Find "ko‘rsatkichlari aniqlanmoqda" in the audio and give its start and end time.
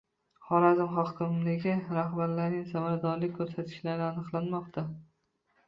3.39-4.89